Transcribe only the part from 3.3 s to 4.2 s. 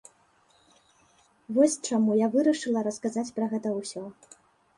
пра гэта ўсё.